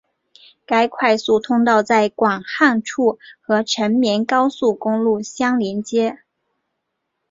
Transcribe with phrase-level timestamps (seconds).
[0.65, 6.17] 该快速通道在广汉处和成绵高速公路相连接。